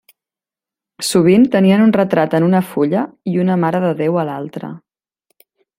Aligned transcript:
Sovint 1.09 1.45
tenien 1.55 1.83
un 1.85 1.93
retrat 1.99 2.35
en 2.39 2.47
una 2.49 2.63
fulla 2.73 3.05
i 3.33 3.37
una 3.47 3.61
Mare 3.65 3.83
de 3.87 3.95
Déu 4.01 4.19
a 4.23 4.29
l'altra. 4.31 4.75